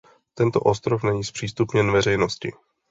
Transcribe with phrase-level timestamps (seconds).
[0.33, 2.51] Tento ostrov není zpřístupněn veřejnosti.